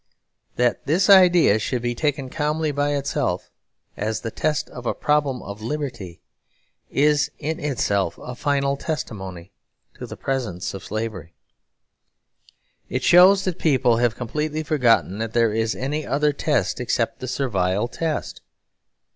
[0.55, 3.51] That this idea should be taken calmly, by itself,
[3.95, 6.21] as the test of a problem of liberty,
[6.89, 9.51] is in itself a final testimony
[9.93, 11.35] to the presence of slavery.
[12.89, 17.27] It shows that people have completely forgotten that there is any other test except the
[17.27, 18.41] servile test.